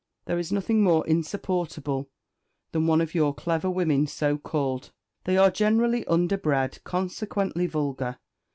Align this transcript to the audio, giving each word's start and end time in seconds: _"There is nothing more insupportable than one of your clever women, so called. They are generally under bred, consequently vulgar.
_"There 0.25 0.39
is 0.39 0.51
nothing 0.51 0.81
more 0.81 1.05
insupportable 1.05 2.09
than 2.71 2.87
one 2.87 3.01
of 3.01 3.13
your 3.13 3.35
clever 3.35 3.69
women, 3.69 4.07
so 4.07 4.35
called. 4.35 4.91
They 5.25 5.37
are 5.37 5.51
generally 5.51 6.07
under 6.07 6.37
bred, 6.39 6.79
consequently 6.83 7.67
vulgar. 7.67 8.17